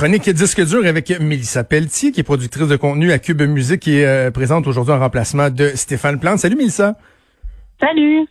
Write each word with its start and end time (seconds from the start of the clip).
Chronique 0.00 0.30
disque 0.30 0.64
dur 0.64 0.86
avec 0.86 1.10
Mélissa 1.20 1.62
Pelletier, 1.62 2.10
qui 2.10 2.20
est 2.20 2.22
productrice 2.22 2.68
de 2.68 2.76
contenu 2.76 3.12
à 3.12 3.18
Cube 3.18 3.42
Musique 3.42 3.86
et 3.86 4.00
est 4.00 4.30
présente 4.30 4.66
aujourd'hui 4.66 4.94
en 4.94 4.98
remplacement 4.98 5.50
de 5.50 5.72
Stéphane 5.74 6.18
Plante. 6.18 6.38
Salut 6.38 6.56
Mélissa. 6.56 6.96
Salut. 7.78 8.26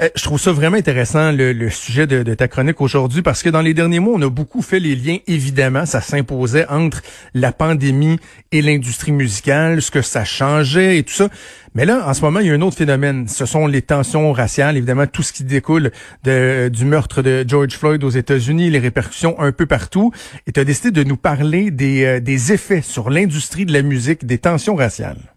Euh, 0.00 0.08
je 0.14 0.22
trouve 0.22 0.40
ça 0.40 0.52
vraiment 0.52 0.76
intéressant 0.76 1.32
le, 1.32 1.70
sujet 1.70 2.06
de, 2.06 2.34
ta 2.34 2.48
chronique 2.48 2.80
aujourd'hui 2.80 3.22
parce 3.22 3.42
que 3.42 3.48
dans 3.48 3.60
les 3.60 3.74
derniers 3.74 4.00
mois, 4.00 4.14
on 4.16 4.22
a 4.22 4.30
beaucoup 4.30 4.62
fait 4.62 4.80
les 4.80 4.96
liens. 4.96 5.18
Évidemment, 5.26 5.86
ça 5.86 6.00
s'imposait 6.00 6.66
entre 6.68 7.02
la 7.34 7.52
pandémie 7.52 8.18
et 8.50 8.62
l'industrie 8.62 9.12
musicale, 9.12 9.82
ce 9.82 9.90
que 9.90 10.02
ça 10.02 10.24
changeait 10.24 10.98
et 10.98 11.02
tout 11.02 11.14
ça. 11.14 11.28
Mais 11.74 11.86
là, 11.86 12.06
en 12.06 12.12
ce 12.12 12.20
moment, 12.20 12.40
il 12.40 12.48
y 12.48 12.50
a 12.50 12.54
un 12.54 12.60
autre 12.60 12.76
phénomène. 12.76 13.28
Ce 13.28 13.46
sont 13.46 13.66
les 13.66 13.80
tensions 13.80 14.32
raciales, 14.32 14.76
évidemment, 14.76 15.06
tout 15.06 15.22
ce 15.22 15.32
qui 15.32 15.44
découle 15.44 15.90
du 16.24 16.84
meurtre 16.84 17.22
de 17.22 17.44
George 17.46 17.72
Floyd 17.72 18.04
aux 18.04 18.10
États-Unis, 18.10 18.68
les 18.68 18.78
répercussions 18.78 19.40
un 19.40 19.52
peu 19.52 19.64
partout. 19.66 20.12
Et 20.46 20.52
tu 20.52 20.60
as 20.60 20.64
décidé 20.64 20.90
de 20.90 21.02
nous 21.02 21.16
parler 21.16 21.70
euh, 21.80 22.20
des 22.20 22.52
effets 22.52 22.82
sur 22.82 23.08
l'industrie 23.08 23.64
de 23.64 23.72
la 23.72 23.82
musique, 23.82 24.26
des 24.26 24.38
tensions 24.38 24.74
raciales. 24.74 25.32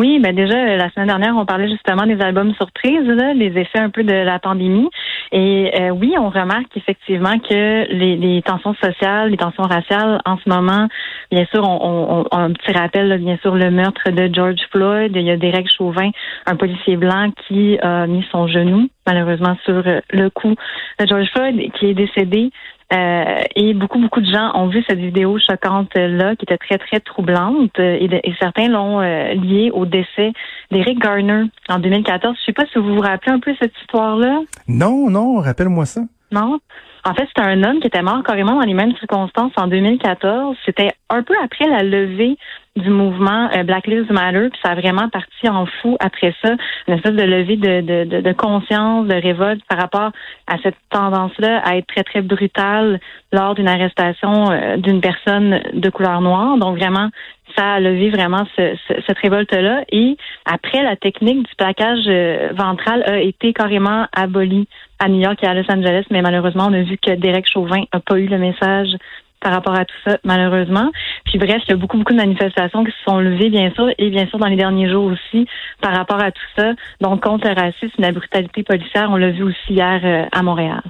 Oui, 0.00 0.18
ben 0.18 0.34
déjà 0.34 0.78
la 0.78 0.88
semaine 0.92 1.08
dernière, 1.08 1.36
on 1.36 1.44
parlait 1.44 1.68
justement 1.68 2.06
des 2.06 2.18
albums 2.22 2.54
surprises, 2.54 3.06
là, 3.06 3.34
les 3.34 3.48
effets 3.58 3.80
un 3.80 3.90
peu 3.90 4.02
de 4.02 4.14
la 4.14 4.38
pandémie. 4.38 4.88
Et 5.30 5.70
euh, 5.78 5.90
oui, 5.90 6.14
on 6.18 6.30
remarque 6.30 6.74
effectivement 6.74 7.38
que 7.38 7.86
les, 7.92 8.40
tensions 8.40 8.74
sociales, 8.82 9.28
les 9.28 9.36
tensions 9.36 9.64
raciales, 9.64 10.18
en 10.24 10.38
ce 10.38 10.48
moment, 10.48 10.88
bien 11.30 11.44
sûr, 11.52 11.68
on, 11.68 12.24
on, 12.32 12.34
un 12.34 12.50
petit 12.52 12.72
rappel, 12.72 13.18
bien 13.18 13.36
sûr, 13.42 13.54
le 13.54 13.70
meurtre 13.70 14.10
de 14.10 14.34
George 14.34 14.62
Floyd. 14.70 15.12
Il 15.14 15.20
y 15.20 15.30
a 15.30 15.36
Derek 15.36 15.68
Chauvin, 15.70 16.08
un 16.46 16.56
policier 16.56 16.96
blanc 16.96 17.30
qui 17.46 17.78
a 17.82 18.06
mis 18.06 18.24
son 18.32 18.46
genou 18.46 18.88
malheureusement 19.06 19.56
sur 19.64 19.82
le 20.10 20.30
cou 20.30 20.54
de 20.98 21.06
George 21.06 21.28
Floyd, 21.32 21.72
qui 21.72 21.86
est 21.86 21.94
décédé. 21.94 22.50
Euh, 22.92 23.40
et 23.54 23.72
beaucoup, 23.74 24.00
beaucoup 24.00 24.20
de 24.20 24.30
gens 24.30 24.50
ont 24.54 24.66
vu 24.66 24.82
cette 24.88 24.98
vidéo 24.98 25.38
choquante-là, 25.38 26.34
qui 26.36 26.44
était 26.44 26.58
très, 26.58 26.78
très 26.78 27.00
troublante. 27.00 27.78
Et, 27.78 28.04
et 28.04 28.34
certains 28.40 28.68
l'ont 28.68 29.00
euh, 29.00 29.34
liée 29.34 29.70
au 29.72 29.86
décès 29.86 30.32
d'Eric 30.70 30.98
Garner 30.98 31.44
en 31.68 31.78
2014. 31.78 32.36
Je 32.38 32.44
sais 32.46 32.52
pas 32.52 32.66
si 32.72 32.78
vous 32.78 32.94
vous 32.94 33.00
rappelez 33.00 33.32
un 33.32 33.40
peu 33.40 33.54
cette 33.60 33.76
histoire-là. 33.80 34.40
Non, 34.66 35.08
non, 35.08 35.36
rappelle-moi 35.36 35.86
ça. 35.86 36.02
Non? 36.32 36.58
En 37.04 37.14
fait, 37.14 37.26
c'était 37.28 37.48
un 37.48 37.62
homme 37.62 37.80
qui 37.80 37.86
était 37.86 38.02
mort 38.02 38.22
carrément 38.22 38.56
dans 38.56 38.66
les 38.66 38.74
mêmes 38.74 38.94
circonstances 38.96 39.52
en 39.56 39.68
2014. 39.68 40.56
C'était 40.66 40.90
un 41.08 41.22
peu 41.22 41.34
après 41.42 41.66
la 41.66 41.82
levée 41.82 42.36
du 42.80 42.90
mouvement 42.90 43.48
euh, 43.54 43.62
Black 43.62 43.86
Lives 43.86 44.10
Matter, 44.10 44.48
puis 44.50 44.60
ça 44.62 44.72
a 44.72 44.74
vraiment 44.74 45.08
parti 45.08 45.48
en 45.48 45.66
fou 45.66 45.96
après 46.00 46.34
ça, 46.42 46.54
une 46.88 46.94
espèce 46.94 47.14
de 47.14 47.22
levée 47.22 47.56
de, 47.56 48.04
de, 48.04 48.20
de, 48.20 48.32
conscience, 48.32 49.06
de 49.06 49.14
révolte 49.14 49.62
par 49.68 49.78
rapport 49.78 50.10
à 50.46 50.58
cette 50.62 50.76
tendance-là 50.90 51.60
à 51.64 51.76
être 51.76 51.86
très, 51.86 52.02
très 52.02 52.22
brutale 52.22 53.00
lors 53.32 53.54
d'une 53.54 53.68
arrestation 53.68 54.50
euh, 54.50 54.76
d'une 54.76 55.00
personne 55.00 55.60
de 55.72 55.90
couleur 55.90 56.20
noire. 56.20 56.56
Donc 56.58 56.76
vraiment, 56.76 57.10
ça 57.56 57.74
a 57.74 57.80
levé 57.80 58.10
vraiment 58.10 58.44
cette 58.56 59.18
révolte-là. 59.18 59.84
Et 59.90 60.16
après, 60.44 60.82
la 60.82 60.96
technique 60.96 61.48
du 61.48 61.54
plaquage 61.56 62.04
euh, 62.06 62.50
ventral 62.54 63.02
a 63.06 63.18
été 63.18 63.52
carrément 63.52 64.06
abolie 64.12 64.68
à 64.98 65.08
New 65.08 65.20
York 65.20 65.38
et 65.42 65.46
à 65.46 65.54
Los 65.54 65.70
Angeles, 65.70 66.04
mais 66.10 66.22
malheureusement, 66.22 66.66
on 66.68 66.74
a 66.74 66.82
vu 66.82 66.98
que 66.98 67.12
Derek 67.12 67.48
Chauvin 67.50 67.82
n'a 67.92 68.00
pas 68.00 68.18
eu 68.18 68.26
le 68.26 68.38
message 68.38 68.96
par 69.40 69.52
rapport 69.52 69.74
à 69.74 69.84
tout 69.84 69.96
ça, 70.04 70.18
malheureusement. 70.24 70.90
Puis 71.24 71.38
bref, 71.38 71.62
il 71.66 71.70
y 71.70 71.72
a 71.72 71.76
beaucoup, 71.76 71.98
beaucoup 71.98 72.12
de 72.12 72.18
manifestations 72.18 72.84
qui 72.84 72.92
se 72.92 73.04
sont 73.06 73.18
levées, 73.18 73.50
bien 73.50 73.70
sûr, 73.72 73.88
et 73.98 74.10
bien 74.10 74.26
sûr 74.26 74.38
dans 74.38 74.46
les 74.46 74.56
derniers 74.56 74.90
jours 74.90 75.12
aussi, 75.12 75.46
par 75.80 75.94
rapport 75.94 76.20
à 76.20 76.30
tout 76.30 76.46
ça. 76.56 76.72
Donc, 77.00 77.22
contre 77.22 77.48
le 77.48 77.54
racisme, 77.54 77.94
la 77.98 78.12
brutalité 78.12 78.62
policière, 78.62 79.08
on 79.10 79.16
l'a 79.16 79.30
vu 79.30 79.42
aussi 79.42 79.56
hier 79.70 80.00
euh, 80.04 80.26
à 80.32 80.42
Montréal. 80.42 80.82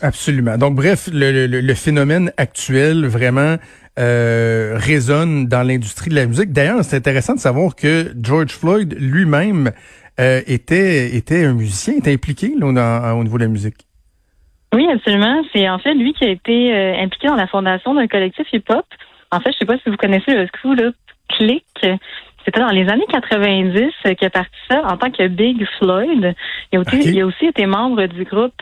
Absolument. 0.00 0.58
Donc, 0.58 0.74
bref, 0.74 1.08
le, 1.12 1.46
le, 1.46 1.74
phénomène 1.74 2.32
actuel 2.36 3.06
vraiment 3.06 3.56
euh, 3.98 4.74
résonne 4.76 5.46
dans 5.46 5.62
l'industrie 5.62 6.10
de 6.10 6.16
la 6.16 6.26
musique. 6.26 6.52
D'ailleurs, 6.52 6.82
c'est 6.82 6.96
intéressant 6.96 7.34
de 7.34 7.40
savoir 7.40 7.76
que 7.76 8.12
George 8.20 8.50
Floyd 8.50 8.96
lui-même 8.98 9.70
euh, 10.18 10.40
était, 10.46 11.14
était 11.14 11.44
un 11.44 11.52
musicien, 11.52 11.94
était 11.94 12.12
impliqué 12.12 12.52
là, 12.58 13.14
au 13.14 13.22
niveau 13.22 13.38
de 13.38 13.44
la 13.44 13.48
musique. 13.48 13.86
Oui, 14.72 14.88
absolument. 14.90 15.42
C'est 15.52 15.68
en 15.68 15.78
fait 15.78 15.94
lui 15.94 16.14
qui 16.14 16.24
a 16.24 16.30
été 16.30 16.74
euh, 16.74 16.94
impliqué 16.98 17.28
dans 17.28 17.34
la 17.34 17.46
fondation 17.46 17.94
d'un 17.94 18.06
collectif 18.06 18.46
hip-hop. 18.52 18.86
En 19.30 19.40
fait, 19.40 19.52
je 19.52 19.58
sais 19.58 19.66
pas 19.66 19.78
si 19.78 19.90
vous 19.90 19.96
connaissez 19.96 20.34
le 20.34 20.46
là, 20.74 20.90
Click. 21.28 21.64
C'était 22.44 22.60
dans 22.60 22.68
les 22.68 22.88
années 22.88 23.06
90 23.08 23.92
qu'il 24.02 24.26
a 24.26 24.30
parti 24.30 24.50
ça 24.70 24.82
en 24.84 24.96
tant 24.96 25.10
que 25.10 25.28
Big 25.28 25.64
Floyd. 25.78 26.34
Il 26.72 26.78
a 26.78 26.80
aussi, 26.80 27.10
il 27.10 27.20
a 27.20 27.26
aussi 27.26 27.46
été 27.46 27.66
membre 27.66 28.06
du 28.06 28.24
groupe 28.24 28.54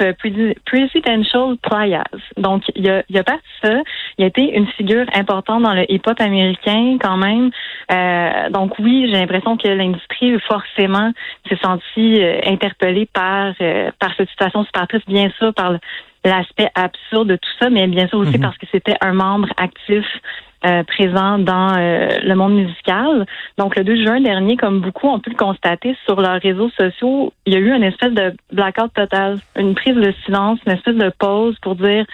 Presidential 0.66 1.56
Playas. 1.62 2.04
Donc, 2.36 2.62
il 2.74 2.88
a, 2.90 3.02
il 3.08 3.18
a 3.18 3.24
parti 3.24 3.48
ça. 3.62 3.74
Il 4.18 4.24
a 4.24 4.26
été 4.28 4.42
une 4.56 4.66
figure 4.68 5.06
importante 5.14 5.62
dans 5.62 5.74
le 5.74 5.90
hip-hop 5.90 6.20
américain 6.20 6.98
quand 7.00 7.16
même. 7.16 7.50
Euh, 7.90 8.50
donc 8.50 8.78
oui, 8.78 9.06
j'ai 9.06 9.18
l'impression 9.18 9.56
que 9.56 9.68
l'industrie 9.68 10.38
forcément 10.40 11.12
s'est 11.48 11.58
sentie 11.62 12.22
euh, 12.22 12.40
interpellée 12.46 13.06
par 13.06 13.52
euh, 13.60 13.90
par 13.98 14.14
cette 14.16 14.28
situation 14.30 14.64
super 14.64 14.86
triste, 14.86 15.08
bien 15.08 15.30
sûr, 15.38 15.52
par 15.54 15.72
l'aspect 16.24 16.70
absurde 16.74 17.28
de 17.28 17.36
tout 17.36 17.50
ça, 17.58 17.70
mais 17.70 17.86
bien 17.86 18.06
sûr 18.08 18.18
aussi 18.18 18.32
mm-hmm. 18.32 18.40
parce 18.40 18.58
que 18.58 18.66
c'était 18.70 18.96
un 19.00 19.12
membre 19.12 19.48
actif 19.56 20.04
euh, 20.64 20.82
présent 20.84 21.38
dans 21.38 21.74
euh, 21.76 22.18
le 22.22 22.34
monde 22.34 22.54
musical. 22.54 23.26
Donc, 23.56 23.76
le 23.76 23.84
2 23.84 24.04
juin 24.04 24.20
dernier, 24.20 24.56
comme 24.56 24.80
beaucoup 24.80 25.08
ont 25.08 25.18
pu 25.18 25.30
le 25.30 25.36
constater 25.36 25.96
sur 26.04 26.20
leurs 26.20 26.40
réseaux 26.40 26.70
sociaux, 26.78 27.32
il 27.46 27.54
y 27.54 27.56
a 27.56 27.60
eu 27.60 27.74
une 27.74 27.82
espèce 27.82 28.12
de 28.12 28.34
blackout 28.52 28.92
total, 28.94 29.38
une 29.56 29.74
prise 29.74 29.94
de 29.94 30.12
silence, 30.24 30.58
une 30.66 30.72
espèce 30.72 30.96
de 30.96 31.10
pause 31.18 31.56
pour 31.62 31.76
dire 31.76 32.04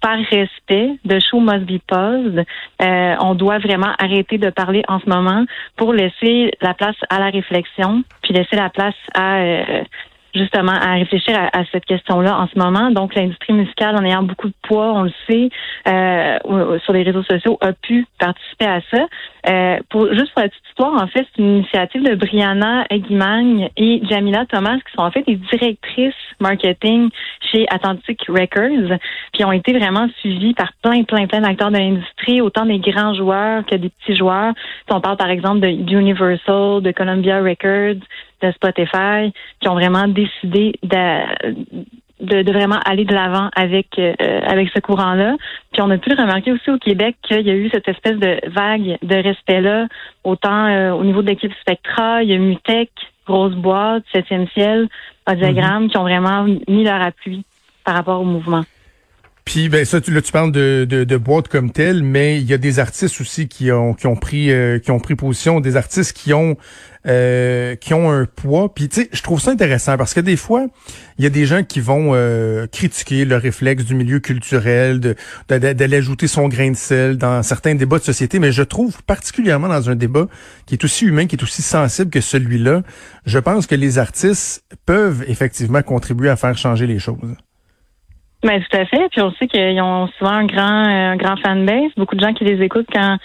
par 0.00 0.16
respect, 0.18 0.98
de 1.04 1.18
show 1.20 1.38
must 1.38 1.64
be 1.64 1.78
paused. 1.86 2.44
Euh, 2.80 3.14
on 3.20 3.34
doit 3.34 3.58
vraiment 3.58 3.92
arrêter 3.98 4.36
de 4.36 4.50
parler 4.50 4.82
en 4.88 4.98
ce 4.98 5.08
moment 5.08 5.44
pour 5.76 5.92
laisser 5.92 6.50
la 6.60 6.74
place 6.74 6.96
à 7.08 7.20
la 7.20 7.30
réflexion, 7.30 8.02
puis 8.22 8.34
laisser 8.34 8.56
la 8.56 8.68
place 8.68 8.96
à 9.14 9.42
justement 10.34 10.72
à 10.72 10.94
réfléchir 10.94 11.36
à, 11.52 11.64
cette 11.72 11.84
question-là 11.84 12.38
en 12.38 12.48
ce 12.48 12.58
moment. 12.58 12.90
Donc, 12.90 13.14
l'industrie 13.14 13.52
musicale, 13.52 13.96
en 13.96 14.04
ayant 14.04 14.22
beaucoup 14.22 14.48
de 14.48 14.54
poids, 14.62 14.92
on 14.92 15.02
le 15.02 15.12
sait, 15.28 15.50
euh, 15.88 16.78
sur 16.80 16.92
les 16.92 17.02
réseaux 17.02 17.22
sociaux, 17.22 17.58
a 17.60 17.72
pu 17.72 18.06
participer 18.18 18.66
à 18.66 18.80
ça. 18.90 19.06
Euh, 19.48 19.78
pour 19.90 20.08
juste 20.12 20.32
pour 20.32 20.42
la 20.42 20.48
petite 20.48 20.68
histoire, 20.68 21.02
en 21.02 21.06
fait, 21.06 21.26
c'est 21.34 21.42
une 21.42 21.56
initiative 21.58 22.02
de 22.02 22.14
Brianna 22.14 22.84
Eguimagne 22.90 23.68
et 23.76 24.00
Jamila 24.08 24.46
Thomas, 24.46 24.76
qui 24.76 24.92
sont 24.94 25.02
en 25.02 25.10
fait 25.10 25.24
des 25.26 25.36
directrices 25.36 26.14
marketing 26.40 27.10
chez 27.50 27.66
Atlantic 27.70 28.20
Records, 28.28 28.98
qui 29.32 29.44
ont 29.44 29.52
été 29.52 29.72
vraiment 29.72 30.08
suivies 30.20 30.54
par 30.54 30.72
plein, 30.82 31.02
plein, 31.04 31.26
plein 31.26 31.40
d'acteurs 31.40 31.70
de 31.70 31.78
l'industrie, 31.78 32.40
autant 32.40 32.64
des 32.66 32.78
grands 32.78 33.14
joueurs 33.14 33.64
que 33.66 33.76
des 33.76 33.90
petits 33.90 34.16
joueurs. 34.16 34.52
Si 34.88 34.94
on 34.94 35.00
parle 35.00 35.16
par 35.16 35.30
exemple 35.30 35.60
de 35.60 35.68
Universal, 35.68 36.82
de 36.82 36.92
Columbia 36.92 37.42
Records, 37.42 38.02
de 38.42 38.52
Spotify 38.52 39.32
qui 39.60 39.68
ont 39.68 39.74
vraiment 39.74 40.08
décidé 40.08 40.74
de, 40.82 42.42
de, 42.42 42.52
vraiment 42.52 42.78
aller 42.84 43.04
de 43.04 43.14
l'avant 43.14 43.50
avec 43.54 43.98
euh, 43.98 44.14
avec 44.46 44.70
ce 44.74 44.80
courant-là. 44.80 45.36
Puis 45.72 45.82
on 45.82 45.90
a 45.90 45.98
pu 45.98 46.10
le 46.10 46.16
remarquer 46.16 46.52
aussi 46.52 46.70
au 46.70 46.78
Québec 46.78 47.16
qu'il 47.22 47.46
y 47.46 47.50
a 47.50 47.54
eu 47.54 47.68
cette 47.70 47.88
espèce 47.88 48.18
de 48.18 48.38
vague 48.48 48.98
de 49.02 49.14
respect-là, 49.14 49.86
autant 50.24 50.66
euh, 50.66 50.92
au 50.92 51.04
niveau 51.04 51.22
de 51.22 51.28
l'équipe 51.28 51.52
Spectra, 51.60 52.22
il 52.22 52.30
y 52.30 52.34
a 52.34 52.38
Mutec, 52.38 52.90
Grosse 53.26 53.54
Boîte, 53.54 54.04
Septième 54.12 54.48
Ciel, 54.48 54.88
Diagramme, 55.28 55.84
mm 55.84 55.88
qui 55.88 55.96
ont 55.98 56.02
vraiment 56.02 56.44
mis 56.44 56.84
leur 56.84 57.00
appui 57.00 57.44
par 57.84 57.94
rapport 57.94 58.20
au 58.20 58.24
mouvement. 58.24 58.62
Puis 59.44 59.68
ben 59.68 59.84
ça, 59.84 60.00
tu, 60.00 60.12
là, 60.12 60.22
tu 60.22 60.30
parles 60.30 60.52
de, 60.52 60.86
de, 60.88 61.02
de 61.02 61.16
boîte 61.16 61.48
comme 61.48 61.72
telle, 61.72 62.04
mais 62.04 62.40
il 62.40 62.48
y 62.48 62.54
a 62.54 62.58
des 62.58 62.78
artistes 62.78 63.20
aussi 63.20 63.48
qui 63.48 63.72
ont 63.72 63.92
qui 63.92 64.06
ont 64.06 64.14
pris 64.14 64.52
euh, 64.52 64.78
qui 64.78 64.92
ont 64.92 65.00
pris 65.00 65.16
position, 65.16 65.60
des 65.60 65.76
artistes 65.76 66.12
qui 66.12 66.32
ont 66.32 66.56
euh, 67.08 67.74
qui 67.74 67.92
ont 67.92 68.08
un 68.12 68.24
poids. 68.24 68.72
Puis 68.72 68.88
tu 68.88 69.02
sais, 69.02 69.08
je 69.12 69.20
trouve 69.20 69.40
ça 69.40 69.50
intéressant 69.50 69.96
parce 69.96 70.14
que 70.14 70.20
des 70.20 70.36
fois, 70.36 70.66
il 71.18 71.24
y 71.24 71.26
a 71.26 71.30
des 71.30 71.44
gens 71.44 71.64
qui 71.64 71.80
vont 71.80 72.12
euh, 72.14 72.68
critiquer 72.68 73.24
le 73.24 73.36
réflexe 73.36 73.84
du 73.84 73.96
milieu 73.96 74.20
culturel, 74.20 75.00
de 75.00 75.16
d'aller 75.48 75.96
ajouter 75.96 76.28
son 76.28 76.46
grain 76.46 76.70
de 76.70 76.76
sel 76.76 77.18
dans 77.18 77.42
certains 77.42 77.74
débats 77.74 77.98
de 77.98 78.04
société. 78.04 78.38
Mais 78.38 78.52
je 78.52 78.62
trouve 78.62 79.02
particulièrement 79.02 79.68
dans 79.68 79.90
un 79.90 79.96
débat 79.96 80.28
qui 80.66 80.74
est 80.74 80.84
aussi 80.84 81.04
humain, 81.04 81.26
qui 81.26 81.34
est 81.34 81.42
aussi 81.42 81.62
sensible 81.62 82.10
que 82.10 82.20
celui-là, 82.20 82.82
je 83.26 83.40
pense 83.40 83.66
que 83.66 83.74
les 83.74 83.98
artistes 83.98 84.64
peuvent 84.86 85.24
effectivement 85.26 85.82
contribuer 85.82 86.30
à 86.30 86.36
faire 86.36 86.56
changer 86.56 86.86
les 86.86 87.00
choses. 87.00 87.18
Ben, 88.42 88.60
tout 88.60 88.76
à 88.76 88.84
fait. 88.86 89.08
Puis 89.10 89.20
on 89.20 89.32
sait 89.32 89.46
qu'ils 89.46 89.80
ont 89.80 90.08
souvent 90.18 90.32
un 90.32 90.46
grand, 90.46 90.84
un 90.84 91.16
grand 91.16 91.36
fanbase, 91.36 91.92
beaucoup 91.96 92.16
de 92.16 92.20
gens 92.20 92.32
qui 92.32 92.44
les 92.44 92.62
écoutent 92.62 92.88
quand 92.92 93.18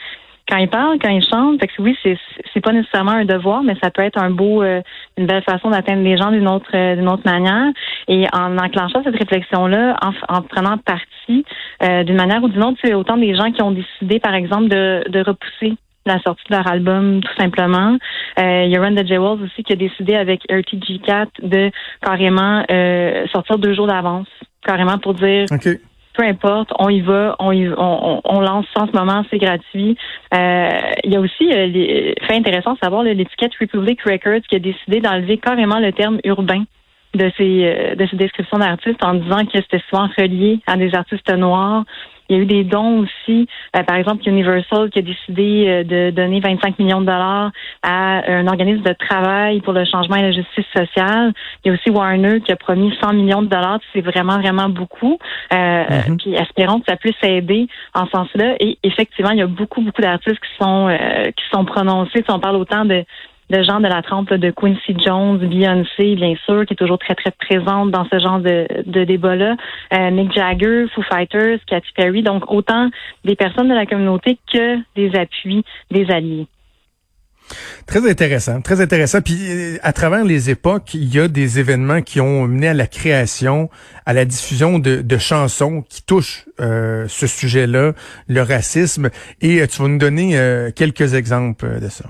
quand 0.50 0.58
ils 0.58 0.70
parlent, 0.70 0.98
quand 1.00 1.10
ils 1.10 1.26
chantent. 1.26 1.60
Fait 1.60 1.68
que 1.68 1.82
oui, 1.82 1.98
c'est 2.04 2.18
c'est 2.54 2.62
pas 2.62 2.72
nécessairement 2.72 3.12
un 3.12 3.26
devoir, 3.26 3.64
mais 3.64 3.76
ça 3.82 3.92
peut 3.92 4.02
être 4.02 4.18
un 4.18 4.30
beau, 4.30 4.64
euh, 4.64 4.82
une 5.18 5.26
belle 5.26 5.44
façon 5.44 5.70
d'atteindre 5.70 6.04
les 6.04 6.18
gens 6.18 6.32
d'une 6.32 6.48
autre 6.48 6.70
euh, 6.74 6.96
d'une 6.96 7.10
autre 7.10 7.24
manière. 7.26 7.72
Et 8.08 8.26
en 8.34 8.58
enclenchant 8.58 9.04
cette 9.04 9.18
réflexion-là, 9.18 9.98
en, 10.02 10.36
en 10.36 10.42
prenant 10.42 10.78
parti 10.78 11.46
euh, 11.84 12.04
d'une 12.04 12.16
manière 12.16 12.44
ou 12.44 12.48
d'une 12.48 12.64
autre, 12.64 12.78
c'est 12.84 12.94
autant 12.94 13.18
des 13.18 13.36
gens 13.36 13.52
qui 13.52 13.62
ont 13.62 13.72
décidé, 13.72 14.20
par 14.20 14.34
exemple, 14.34 14.70
de, 14.70 15.04
de 15.10 15.20
repousser 15.20 15.76
la 16.06 16.20
sortie 16.22 16.44
de 16.50 16.56
leur 16.56 16.66
album, 16.68 17.20
tout 17.22 17.36
simplement. 17.38 17.98
Euh, 18.40 18.64
il 18.64 18.72
y 18.72 18.78
a 18.78 19.32
aussi 19.34 19.64
qui 19.64 19.74
a 19.74 19.76
décidé 19.76 20.16
avec 20.16 20.42
RTG4 20.50 21.28
de 21.44 21.70
carrément 22.02 22.64
sortir 23.34 23.58
deux 23.58 23.74
jours 23.74 23.88
d'avance 23.88 24.28
carrément 24.68 25.00
pour 25.00 25.14
dire 25.14 25.46
peu 26.18 26.24
importe, 26.24 26.74
on 26.80 26.90
y 26.90 27.02
va, 27.02 27.36
on, 27.40 27.52
y, 27.52 27.70
on, 27.70 28.22
on, 28.24 28.40
lance 28.42 28.66
ça 28.76 28.84
en 28.84 28.88
ce 28.88 28.92
moment, 28.92 29.24
c'est 29.30 29.38
gratuit. 29.38 29.96
Euh, 30.34 30.70
il 31.04 31.14
y 31.14 31.16
a 31.16 31.20
aussi 31.20 31.54
euh, 31.54 31.68
les, 31.68 32.16
fait 32.24 32.36
intéressant 32.36 32.74
de 32.74 32.80
savoir 32.80 33.04
l'étiquette 33.04 33.52
Republic 33.62 34.02
Records 34.02 34.42
qui 34.50 34.56
a 34.56 34.60
décidé 34.60 35.00
d'enlever 35.00 35.38
carrément 35.38 35.80
le 35.80 35.94
terme 35.94 36.20
urbain 36.24 36.64
de 37.14 37.32
ces 37.38 37.66
euh, 37.66 37.96
de 37.96 38.08
ces 38.08 38.18
descriptions 38.18 38.58
d'artistes 38.58 39.04
en 39.04 39.14
disant 39.14 39.46
que 39.46 39.62
c'était 39.62 39.82
souvent 39.90 40.10
relié 40.18 40.60
à 40.66 40.76
des 40.76 40.94
artistes 40.96 41.32
noirs 41.32 41.86
il 42.30 42.36
y 42.36 42.40
a 42.40 42.44
eu 42.44 42.46
des 42.46 42.64
dons 42.64 43.00
aussi. 43.00 43.48
Euh, 43.76 43.84
par 43.84 43.96
exemple, 43.96 44.28
Universal 44.28 44.90
qui 44.90 45.00
a 45.00 45.02
décidé 45.02 45.66
euh, 45.68 45.84
de 45.84 46.10
donner 46.12 46.40
25 46.40 46.80
millions 46.80 47.02
de 47.02 47.06
dollars 47.06 47.52
à 47.84 48.30
un 48.32 48.48
organisme 48.48 48.84
de 48.84 48.94
travail 48.94 49.62
pour 49.62 49.74
le 49.74 49.86
changement 49.86 50.18
et 50.18 50.24
la 50.24 50.32
justice 50.32 50.66
sociale. 50.76 51.34
Il 51.64 51.70
y 51.70 51.72
a 51.72 51.74
aussi 51.74 51.90
Warner 51.90 52.42
qui 52.42 52.52
a 52.52 52.56
promis 52.56 52.94
100 53.02 53.14
millions 53.14 53.42
de 53.42 53.48
dollars. 53.48 53.80
C'est 53.94 54.02
vraiment, 54.02 54.40
vraiment 54.40 54.70
beaucoup. 54.70 55.18
Euh, 55.54 55.84
mhm. 56.10 56.18
Puis 56.18 56.36
espérons 56.36 56.80
que 56.80 56.86
ça 56.90 56.98
puisse 56.98 57.16
aider 57.24 57.68
en 57.94 58.06
ce 58.06 58.12
sens-là. 58.12 58.56
Et 58.60 58.78
effectivement, 58.84 59.32
il 59.32 59.40
y 59.40 59.44
a 59.44 59.48
beaucoup, 59.48 59.82
beaucoup 59.82 60.02
d'artistes 60.02 60.40
qui 60.40 60.64
sont 60.64 60.88
qui 61.36 61.44
sont 61.52 61.66
prononcés. 61.66 62.24
Si 62.24 62.32
on 62.32 62.40
parle 62.40 62.58
autant 62.58 62.86
de 62.86 63.04
de 63.50 63.64
gens 63.64 63.80
de 63.80 63.88
la 63.88 64.02
trempe 64.02 64.34
de 64.34 64.52
Quincy 64.52 64.96
Jones, 65.04 65.38
Beyoncé, 65.38 66.16
bien 66.16 66.36
sûr, 66.46 66.66
qui 66.66 66.74
est 66.74 66.78
toujours 66.78 67.00
très, 67.00 67.16
très 67.16 67.32
présente 67.32 67.92
dans 67.92 68.06
ce 68.12 68.20
genre 68.20 68.40
de, 68.40 68.68
de 68.86 69.04
débat-là. 69.04 69.56
Euh, 69.94 70.12
Mick 70.12 70.34
Jagger, 70.34 70.86
Foo 70.94 71.02
Fighters, 71.04 71.60
Katy 71.66 71.88
Perry. 71.96 72.24
Donc, 72.24 72.52
autant 72.52 72.90
des 73.24 73.36
personnes 73.36 73.70
de 73.70 73.76
la 73.76 73.86
communauté 73.86 74.38
que 74.52 74.78
des 74.96 75.16
appuis 75.16 75.64
des 75.92 76.10
alliés. 76.12 76.48
Très 77.86 78.10
intéressant, 78.10 78.62
très 78.62 78.82
intéressant. 78.82 79.22
Puis 79.22 79.38
euh, 79.50 79.78
à 79.82 79.94
travers 79.94 80.26
les 80.26 80.50
époques, 80.50 80.94
il 80.94 81.14
y 81.14 81.20
a 81.20 81.28
des 81.28 81.60
événements 81.60 82.02
qui 82.02 82.20
ont 82.20 82.48
mené 82.48 82.68
à 82.68 82.74
la 82.74 82.88
création, 82.88 83.70
à 84.06 84.14
la 84.14 84.26
diffusion 84.26 84.80
de, 84.80 85.02
de 85.02 85.18
chansons 85.18 85.84
qui 85.88 86.04
touchent 86.04 86.46
euh, 86.60 87.06
ce 87.08 87.28
sujet-là, 87.28 87.94
le 88.28 88.42
racisme. 88.42 89.10
Et 89.42 89.62
euh, 89.62 89.68
tu 89.68 89.82
vas 89.82 89.88
nous 89.88 89.98
donner 89.98 90.38
quelques 90.76 91.14
exemples 91.14 91.80
de 91.80 91.88
ça. 91.88 92.06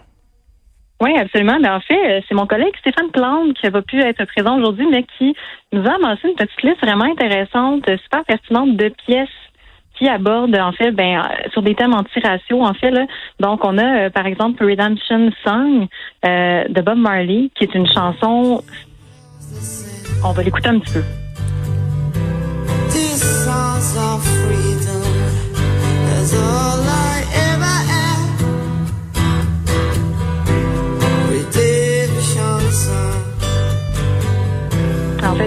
Oui, 1.00 1.16
absolument. 1.18 1.58
Mais 1.62 1.70
en 1.70 1.80
fait, 1.80 2.18
euh, 2.18 2.22
c'est 2.28 2.34
mon 2.34 2.48
collègue 2.48 2.76
Stéphane 2.80 3.12
Plante 3.12 3.54
qui 3.54 3.70
va 3.70 3.82
pu 3.82 4.02
être 4.02 4.26
présent 4.26 4.58
aujourd'hui, 4.58 4.88
mais 4.90 5.06
qui 5.18 5.36
nous 5.72 5.86
a 5.88 5.96
amassé 5.96 6.28
une 6.28 6.36
petite 6.36 6.64
liste 6.64 6.82
vraiment 6.82 7.06
intéressante, 7.06 7.86
super 8.02 8.26
pertinente 8.26 8.76
de 8.76 8.90
pièces 9.06 9.30
qui 9.98 10.08
abordent 10.08 10.56
en 10.56 10.72
fait 10.74 10.92
ben 10.92 11.20
euh, 11.20 11.50
sur 11.52 11.64
des 11.64 11.74
thèmes 11.74 11.94
anti-raciaux 11.94 12.62
en 12.62 12.74
fait 12.74 12.92
là. 12.92 13.06
Donc 13.40 13.64
on 13.64 13.78
a 13.78 14.06
euh, 14.06 14.10
par 14.10 14.28
exemple 14.28 14.64
Redemption 14.64 15.32
Song 15.44 15.88
de 16.24 16.82
Bob 16.82 16.98
Marley 16.98 17.50
qui 17.56 17.64
est 17.64 17.74
une 17.74 17.88
chanson 17.92 18.64
on 20.24 20.32
va 20.32 20.44
l'écouter 20.44 20.70
un 20.70 20.80
petit 20.80 20.94
peu. 20.94 21.04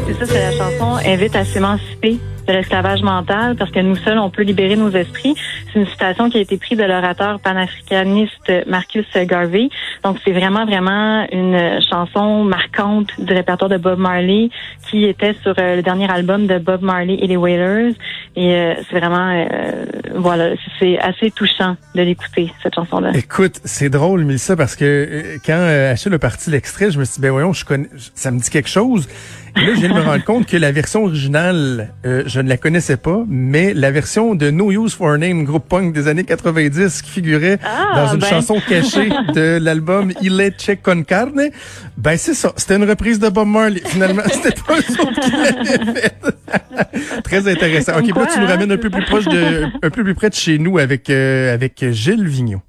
C'est 0.07 0.15
ça, 0.15 0.27
c'est 0.27 0.41
la 0.41 0.53
chanson 0.53 0.97
Invite 1.07 1.37
à 1.37 1.45
s'émanciper 1.45 2.19
de 2.51 2.57
l'esclavage 2.57 3.03
mental 3.03 3.57
parce 3.57 3.71
que 3.71 3.81
nous 3.81 3.97
seuls, 3.97 4.19
on 4.19 4.31
peut 4.31 4.43
libérer 4.43 4.77
nos 4.77 4.91
esprits. 4.91 5.35
C'est 5.73 5.79
une 5.79 5.87
citation 5.87 6.31
qui 6.31 6.39
a 6.39 6.41
été 6.41 6.57
prise 6.57 6.79
de 6.79 6.85
l'orateur 6.85 7.41
panafricaniste 7.41 8.53
Marcus 8.67 9.07
Garvey. 9.15 9.69
Donc, 10.03 10.19
c'est 10.25 10.33
vraiment, 10.33 10.67
vraiment 10.67 11.27
une 11.31 11.81
chanson 11.89 12.45
marquante 12.45 13.09
du 13.19 13.33
répertoire 13.33 13.71
de 13.71 13.77
Bob 13.77 13.99
Marley 13.99 14.51
qui 14.91 15.05
était 15.05 15.35
sur 15.43 15.55
euh, 15.59 15.77
le 15.77 15.83
dernier 15.83 16.11
album 16.11 16.47
de 16.47 16.59
Bob 16.59 16.83
Marley 16.83 17.15
et 17.21 17.27
les 17.27 17.37
Wailers. 17.37 17.95
Et 18.37 18.55
euh, 18.55 18.75
c'est 18.89 18.99
vraiment, 18.99 19.31
euh, 19.31 19.85
voilà, 20.17 20.51
c'est 20.79 20.99
assez 20.99 21.31
touchant 21.31 21.77
de 21.95 22.03
l'écouter, 22.03 22.53
cette 22.63 22.75
chanson-là. 22.75 23.13
Écoute, 23.15 23.61
c'est 23.65 23.89
drôle, 23.89 24.25
Mélissa, 24.25 24.57
parce 24.57 24.77
que 24.77 25.39
quand 25.47 25.61
Achille 25.93 26.13
a 26.13 26.19
parti 26.19 26.51
l'extrait, 26.51 26.91
je 26.91 26.99
me 26.99 27.05
suis 27.05 27.17
dit, 27.17 27.21
ben 27.21 27.31
voyons, 27.31 27.53
je 27.53 27.65
connais, 27.65 27.89
ça 28.15 28.31
me 28.31 28.41
dit 28.41 28.51
quelque 28.51 28.69
chose. 28.69 29.09
Et 29.57 29.61
là, 29.61 29.75
je 29.75 29.81
viens 29.81 29.89
de 29.89 29.95
me 29.95 30.01
rendre 30.01 30.25
compte 30.25 30.47
que 30.47 30.57
la 30.57 30.71
version 30.71 31.05
originale, 31.05 31.93
je 32.05 32.40
ne 32.43 32.49
la 32.49 32.57
connaissais 32.57 32.97
pas, 32.97 33.25
mais 33.29 33.75
la 33.75 33.91
version 33.91 34.35
de 34.35 34.51
No 34.51 34.71
Use 34.71 34.95
for 34.95 35.11
a 35.11 35.19
Name, 35.19 35.45
groupe 35.45 35.69
punk 35.69 35.93
des 35.93 36.09
années 36.09 36.25
90, 36.25 37.03
qui 37.03 37.11
figurait 37.11 37.59
ah, 37.65 37.93
dans 37.95 38.15
une 38.15 38.21
ben. 38.21 38.27
chanson 38.27 38.61
cachée 38.67 39.09
de 39.35 39.59
l'album 39.61 40.13
Il 40.23 40.41
est 40.41 40.83
con 40.83 41.03
carne, 41.03 41.51
ben 41.97 42.17
c'est 42.17 42.35
ça. 42.35 42.53
C'était 42.57 42.77
une 42.77 42.89
reprise 42.89 43.19
de 43.19 43.29
Bob 43.29 43.49
Marley. 43.49 43.81
Finalement, 43.85 44.23
c'était 44.27 44.61
pas 44.61 44.75
eux 44.75 45.01
autres 45.01 45.21
qui 45.21 45.31
l'avaient 45.31 46.01
fait. 46.01 47.23
Très 47.23 47.51
intéressant. 47.51 47.93
Ok, 47.99 48.09
là, 48.09 48.27
tu 48.33 48.41
nous 48.41 48.47
hein? 48.47 48.49
ramènes 48.49 48.73
un 48.73 48.79
peu 48.79 48.91
plus 48.91 49.05
proche 49.05 49.27
de, 49.27 49.65
un 49.83 49.91
peu 49.91 50.05
plus 50.05 50.15
près 50.15 50.31
de 50.31 50.35
chez 50.35 50.59
nous 50.59 50.79
avec, 50.79 51.11
euh, 51.11 51.55
avec 51.55 51.85
Gilles 51.93 52.27
Vigneault. 52.27 52.63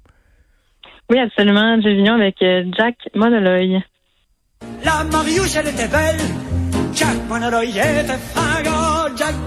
Oui, 1.10 1.18
absolument. 1.18 1.80
Gilles 1.80 1.96
Vigneault 1.96 2.14
avec 2.14 2.36
euh, 2.42 2.64
Jack 2.76 2.96
Monoloy. 3.14 3.82
La 4.84 5.04
Mariouche, 5.04 5.56
elle 5.56 5.68
était 5.68 5.88
belle. 5.88 6.20
Jack 6.94 7.16
Monoloy 7.28 7.70
était 7.70 8.18
fringant. 8.32 8.91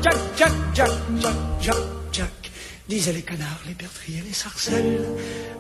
Jack, 0.02 0.16
Jack, 0.38 0.52
Jack, 0.74 0.90
Jack, 1.22 1.34
Jack, 1.34 1.36
Jack, 1.62 1.78
Jack. 2.12 2.52
Disaient 2.88 3.14
les 3.14 3.22
canards, 3.22 3.62
les 3.68 3.74
bertriers, 3.74 4.22
les 4.26 4.34
sarcelles. 4.34 5.02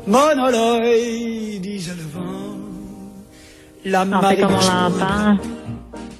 Monoloy, 0.07 1.59
disait 1.59 1.93
le 1.95 2.03
vent. 2.03 2.57
La 3.85 4.01
en 4.01 4.21
fait, 4.21 4.41
comme 4.41 4.53
on 4.53 4.55
l'entend, 4.55 5.37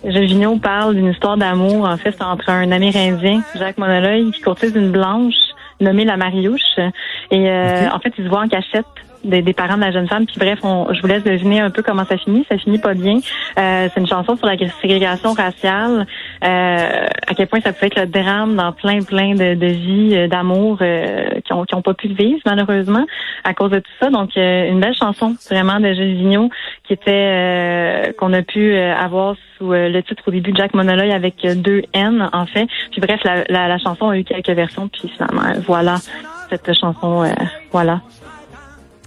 Gilles 0.03 0.59
parle 0.61 0.95
d'une 0.95 1.07
histoire 1.07 1.37
d'amour, 1.37 1.87
en 1.87 1.97
fait, 1.97 2.15
entre 2.21 2.49
un 2.49 2.71
Amérindien, 2.71 3.41
Jacques 3.55 3.77
Monoloy, 3.77 4.31
qui 4.31 4.41
courtise 4.41 4.73
une 4.75 4.91
blanche 4.91 5.33
nommée 5.79 6.05
la 6.05 6.17
Mariouche. 6.17 6.79
Et 7.31 7.49
euh, 7.49 7.89
en 7.89 7.99
fait, 7.99 8.13
il 8.17 8.23
se 8.23 8.29
voit 8.29 8.41
en 8.41 8.47
cachette 8.47 8.85
des, 9.25 9.54
parents 9.54 9.75
de 9.75 9.81
la 9.81 9.92
jeune 9.92 10.07
femme. 10.07 10.25
Puis 10.25 10.38
bref, 10.39 10.60
je 10.63 11.01
vous 11.01 11.07
laisse 11.07 11.24
deviner 11.24 11.60
un 11.60 11.69
peu 11.69 11.81
comment 11.81 12.06
ça 12.06 12.18
finit. 12.18 12.45
Ça 12.50 12.57
finit 12.57 12.77
pas 12.77 12.94
bien. 12.94 13.19
Euh, 13.57 13.88
c'est 13.94 14.00
une 14.00 14.07
chanson 14.07 14.36
sur 14.36 14.45
la 14.45 14.57
ségrégation 14.81 15.33
raciale. 15.33 16.06
Euh, 16.44 17.06
à 17.27 17.33
quel 17.36 17.48
point 17.48 17.60
ça 17.62 17.74
peut 17.74 17.86
être 17.86 18.00
le 18.00 18.07
drame 18.07 18.56
dans 18.56 18.72
plein, 18.72 19.01
plein 19.01 19.33
de, 19.36 19.56
de 19.56 19.68
vies 19.68 20.16
euh, 20.16 20.27
d'amour 20.27 20.80
qui 21.44 21.54
ont 21.54 21.66
qui 21.66 21.75
ont 21.75 21.81
pas 21.81 21.94
pu 21.94 22.07
vivre 22.07 22.39
malheureusement 22.45 23.06
à 23.44 23.54
cause 23.54 23.72
de 23.72 23.80
tout 23.80 23.92
ça. 24.00 24.10
Donc 24.10 24.36
une 24.36 24.80
belle 24.80 24.95
chanson 24.95 25.36
vraiment 25.50 25.80
de 25.80 25.94
Gilles 25.94 26.16
Vigneault 26.16 26.50
qui 26.83 26.94
était 26.94 28.13
qu'on 28.18 28.33
a 28.33 28.42
pu 28.42 28.75
avoir 28.77 29.36
sous 29.58 29.72
le 29.72 30.00
titre 30.01 30.24
au 30.27 30.32
début 30.32 30.53
Jack 30.55 30.74
Monoloy 30.74 31.12
avec 31.12 31.46
deux 31.46 31.84
N 31.94 32.29
en 32.34 32.46
fait. 32.46 32.67
Puis 32.91 33.01
bref, 33.01 33.22
la, 33.24 33.44
la, 33.50 33.67
la 33.67 33.77
chanson 33.77 34.10
a 34.10 34.17
eu 34.17 34.24
quelques 34.24 34.50
versions. 34.50 34.88
Puis 34.88 35.10
finalement, 35.10 35.60
voilà 35.65 35.96
cette 36.50 36.74
chanson. 36.74 37.25
voilà. 37.72 38.01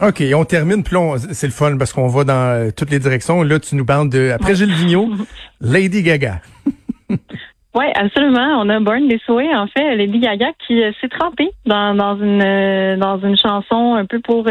OK, 0.00 0.23
on 0.33 0.45
termine, 0.45 0.85
puis 0.85 0.95
là, 0.95 1.17
c'est 1.33 1.49
le 1.49 1.52
fun 1.52 1.76
parce 1.76 1.93
qu'on 1.93 2.07
va 2.07 2.23
dans 2.23 2.35
euh, 2.35 2.71
toutes 2.76 2.90
les 2.90 3.00
directions. 3.00 3.43
Là, 3.43 3.59
tu 3.59 3.75
nous 3.75 3.85
parles 3.85 4.09
de, 4.09 4.31
après 4.31 4.55
Gilles 4.55 4.73
Vigneault, 4.73 5.11
Lady 5.61 6.02
Gaga. 6.02 6.40
oui, 7.11 7.87
absolument. 7.95 8.61
On 8.61 8.69
a 8.69 8.78
Born 8.78 9.09
This 9.09 9.26
Way, 9.28 9.52
en 9.57 9.67
fait, 9.67 9.97
Lady 9.97 10.21
Gaga 10.21 10.52
qui 10.64 10.81
euh, 10.83 10.93
s'est 11.00 11.09
trempée 11.09 11.50
dans, 11.67 11.97
dans 11.97 12.17
une 12.17 12.43
euh, 12.43 12.97
dans 12.97 13.19
une 13.19 13.37
chanson 13.37 13.95
un 13.95 14.07
peu 14.07 14.21
pour 14.21 14.47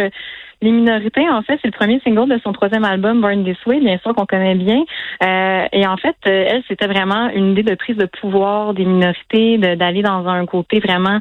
les 0.61 0.71
minorités, 0.71 1.29
en 1.29 1.43
fait, 1.43 1.59
c'est 1.61 1.67
le 1.67 1.77
premier 1.77 1.99
single 1.99 2.29
de 2.29 2.39
son 2.43 2.51
troisième 2.51 2.83
album, 2.83 3.21
Born 3.21 3.43
This 3.43 3.63
Way, 3.67 3.79
bien 3.79 3.99
sûr 3.99 4.15
qu'on 4.15 4.25
connaît 4.25 4.55
bien. 4.55 4.83
Euh, 5.23 5.65
et 5.71 5.85
en 5.85 5.97
fait, 5.97 6.15
euh, 6.25 6.45
elle, 6.49 6.63
c'était 6.67 6.87
vraiment 6.87 7.29
une 7.29 7.51
idée 7.51 7.61
de 7.61 7.75
prise 7.75 7.95
de 7.95 8.05
pouvoir 8.05 8.73
des 8.73 8.85
minorités, 8.85 9.59
d'aller 9.59 10.01
dans 10.01 10.27
un 10.27 10.45
côté 10.47 10.79
vraiment, 10.79 11.19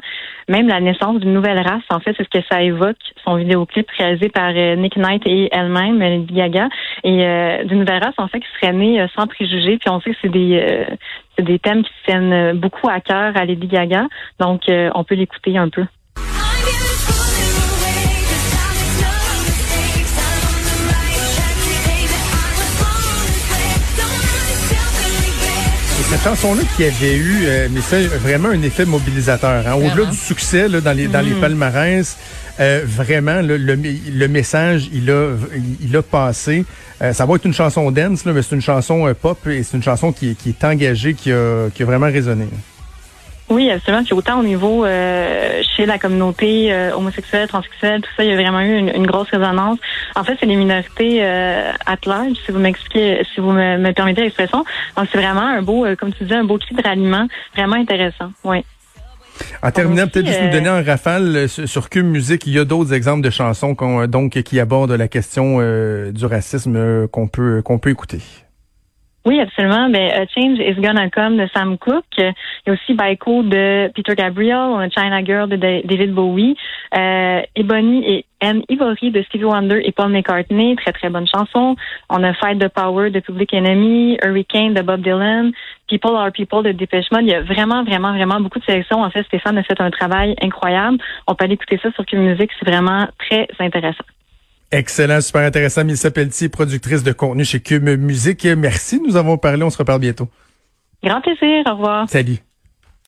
même 0.49 0.67
la 0.67 0.79
naissance 0.79 1.19
d'une 1.19 1.33
nouvelle 1.33 1.59
race. 1.59 1.83
En 1.89 1.99
fait, 1.99 2.15
c'est 2.17 2.23
ce 2.23 2.29
que 2.29 2.43
ça 2.51 2.63
évoque, 2.63 2.97
son 3.23 3.35
vidéoclip 3.35 3.87
réalisé 3.91 4.29
par 4.29 4.51
euh, 4.55 4.75
Nick 4.75 4.97
Knight 4.97 5.21
et 5.27 5.49
elle-même, 5.51 5.99
Lady 5.99 6.33
Gaga, 6.33 6.69
et 7.03 7.63
d'une 7.65 7.79
nouvelle 7.79 8.03
race, 8.03 8.15
en 8.17 8.27
fait, 8.27 8.39
qui 8.39 8.47
serait 8.59 8.73
née 8.73 9.05
sans 9.15 9.27
préjugés. 9.27 9.77
Puis 9.77 9.89
on 9.89 10.01
sait 10.01 10.11
que 10.11 10.17
c'est 10.21 10.31
des 10.31 10.85
des 11.37 11.59
thèmes 11.59 11.83
qui 11.83 11.91
tiennent 12.05 12.57
beaucoup 12.57 12.89
à 12.89 12.99
cœur 12.99 13.37
à 13.37 13.45
Lady 13.45 13.67
Gaga. 13.67 14.07
Donc, 14.39 14.63
on 14.67 15.03
peut 15.03 15.13
l'écouter 15.13 15.55
un 15.57 15.69
peu. 15.69 15.85
Cette 26.17 26.35
chanson-là 26.35 26.63
qui 26.75 26.83
avait 26.83 27.15
eu, 27.15 27.45
euh, 27.45 27.67
mais 27.71 27.81
ça, 27.81 27.97
vraiment 27.99 28.49
un 28.49 28.61
effet 28.61 28.85
mobilisateur. 28.85 29.67
Hein. 29.67 29.73
Au-delà 29.73 30.09
du 30.09 30.17
succès 30.17 30.67
là, 30.67 30.81
dans 30.81 30.93
les 30.93 31.07
dans 31.07 31.21
les 31.21 31.33
mm. 31.33 31.39
palmarès, 31.39 32.17
euh, 32.59 32.81
vraiment 32.85 33.41
le, 33.41 33.57
le, 33.57 34.27
message 34.27 34.89
il 34.93 35.09
a 35.11 35.31
il 35.81 35.95
a 35.95 36.01
passé. 36.01 36.65
Euh, 37.01 37.13
ça 37.13 37.25
va 37.25 37.35
être 37.35 37.45
une 37.45 37.53
chanson 37.53 37.91
dance, 37.91 38.25
là, 38.25 38.33
mais 38.33 38.41
c'est 38.41 38.55
une 38.55 38.61
chanson 38.61 39.13
pop 39.19 39.45
et 39.47 39.63
c'est 39.63 39.77
une 39.77 39.83
chanson 39.83 40.11
qui, 40.11 40.35
qui 40.35 40.49
est 40.49 40.63
engagée, 40.63 41.13
qui 41.13 41.31
a, 41.31 41.69
qui 41.73 41.83
a 41.83 41.85
vraiment 41.85 42.07
résonné. 42.07 42.47
Oui, 43.49 43.69
absolument. 43.71 44.03
Puis 44.03 44.13
autant 44.13 44.39
au 44.39 44.43
niveau 44.43 44.85
euh, 44.85 45.61
chez 45.75 45.85
la 45.85 45.97
communauté 45.97 46.73
euh, 46.73 46.93
homosexuelle, 46.93 47.47
transsexuelle, 47.47 48.01
tout 48.01 48.09
ça, 48.17 48.23
il 48.23 48.29
y 48.29 48.33
a 48.33 48.35
vraiment 48.35 48.59
eu 48.59 48.77
une, 48.77 49.07
grosse 49.07 49.29
résonance. 49.29 49.79
En 50.15 50.23
fait, 50.23 50.35
c'est 50.39 50.45
les 50.45 50.57
minorités 50.57 51.19
euh, 51.21 51.71
at 51.85 51.97
large, 52.05 52.35
si 52.45 52.51
vous 52.51 52.59
m'expliquez, 52.59 53.23
si 53.33 53.39
vous 53.39 53.51
me, 53.51 53.91
permettez 53.93 54.21
l'expression. 54.21 54.65
Donc 54.97 55.07
c'est 55.11 55.17
vraiment 55.17 55.47
un 55.47 55.61
beau, 55.61 55.85
comme 55.97 56.13
tu 56.13 56.23
disais, 56.23 56.35
un 56.35 56.43
beau 56.43 56.57
clip 56.57 56.77
de 56.77 56.83
ralliement, 56.83 57.27
vraiment 57.55 57.77
intéressant. 57.77 58.31
Oui. 58.43 58.65
En 59.61 59.71
terminant, 59.71 60.07
peut-être 60.07 60.25
juste 60.25 60.41
nous 60.41 60.51
donner 60.51 60.69
un 60.69 60.81
rafale 60.81 61.47
sur 61.47 61.89
Cube 61.89 62.07
Musique. 62.07 62.47
Il 62.47 62.53
y 62.53 62.59
a 62.59 62.65
d'autres 62.65 62.91
exemples 62.91 63.21
de 63.21 63.29
chansons 63.29 63.75
donc 64.07 64.31
qui 64.41 64.59
abordent 64.59 64.91
la 64.91 65.07
question 65.07 65.59
du 66.11 66.25
racisme 66.25 67.07
qu'on 67.09 67.27
peut 67.27 67.61
qu'on 67.63 67.77
peut 67.77 67.91
écouter. 67.91 68.19
Oui, 69.27 69.41
absolument. 69.41 69.89
Ben, 69.89 70.09
A 70.09 70.25
Change 70.25 70.57
is 70.57 70.75
Gonna 70.75 71.09
Come 71.09 71.35
de 71.35 71.49
Sam 71.53 71.77
Cooke. 71.77 72.05
Il 72.17 72.33
y 72.65 72.69
a 72.69 72.73
aussi 72.73 72.93
Baiko 72.93 73.43
de 73.43 73.91
Peter 73.93 74.15
Gabriel. 74.15 74.89
China 74.97 75.21
Girl 75.21 75.49
de 75.49 75.57
David 75.57 76.13
Bowie. 76.13 76.55
Euh, 76.97 77.41
Ebony 77.57 78.09
et 78.09 78.25
M. 78.39 78.61
Ivory 78.69 79.11
de 79.11 79.21
Stevie 79.23 79.43
Wonder 79.43 79.81
et 79.83 79.91
Paul 79.91 80.13
McCartney. 80.13 80.77
Très, 80.77 80.93
très 80.93 81.09
bonne 81.09 81.27
chanson. 81.27 81.75
On 82.09 82.23
a 82.23 82.33
Fight 82.35 82.57
the 82.57 82.69
Power 82.69 83.09
de 83.09 83.19
Public 83.19 83.53
Enemy. 83.53 84.17
Hurricane 84.23 84.73
de 84.73 84.81
Bob 84.81 85.01
Dylan. 85.01 85.51
People 85.89 86.15
Are 86.15 86.31
People 86.31 86.63
de 86.63 86.71
Depeche 86.71 87.11
Mode. 87.11 87.23
Il 87.23 87.31
y 87.31 87.35
a 87.35 87.41
vraiment, 87.41 87.83
vraiment, 87.83 88.13
vraiment 88.13 88.39
beaucoup 88.39 88.59
de 88.59 88.65
sélections. 88.65 89.03
En 89.03 89.09
fait, 89.09 89.23
Stéphane 89.23 89.57
a 89.57 89.63
fait 89.63 89.81
un 89.81 89.91
travail 89.91 90.35
incroyable. 90.41 90.99
On 91.27 91.35
peut 91.35 91.43
aller 91.43 91.55
écouter 91.55 91.77
ça 91.83 91.91
sur 91.91 92.05
Q 92.05 92.15
Music. 92.15 92.49
C'est 92.57 92.69
vraiment 92.69 93.09
très 93.19 93.45
intéressant. 93.59 94.05
Excellent, 94.71 95.21
super 95.21 95.41
intéressant. 95.41 95.85
Mélissa 95.85 96.11
Pelletier, 96.11 96.49
productrice 96.49 97.03
de 97.03 97.13
contenu 97.13 97.45
chez 97.45 97.61
Cube 97.61 97.87
Musique. 97.87 98.45
Merci, 98.45 98.99
nous 98.99 99.15
avons 99.15 99.37
parlé. 99.37 99.63
On 99.63 99.69
se 99.69 99.77
reparle 99.77 100.01
bientôt. 100.01 100.27
Grand 101.03 101.21
plaisir. 101.21 101.63
Au 101.67 101.75
revoir. 101.75 102.09
Salut. 102.09 102.39